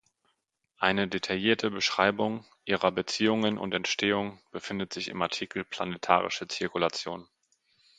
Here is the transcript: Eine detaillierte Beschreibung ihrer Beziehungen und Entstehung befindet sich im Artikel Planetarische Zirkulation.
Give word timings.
Eine 0.77 1.07
detaillierte 1.07 1.69
Beschreibung 1.69 2.43
ihrer 2.65 2.91
Beziehungen 2.91 3.59
und 3.59 3.71
Entstehung 3.75 4.41
befindet 4.51 4.91
sich 4.93 5.09
im 5.09 5.21
Artikel 5.21 5.63
Planetarische 5.63 6.47
Zirkulation. 6.47 7.27